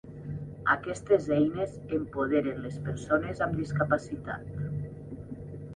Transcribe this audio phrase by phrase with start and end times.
[0.75, 4.51] Aquestes eines empoderen les persones amb discapacitat.